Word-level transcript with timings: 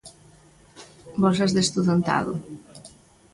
Bolsas 1.21 1.51
de 1.55 1.61
estudantado. 1.65 2.33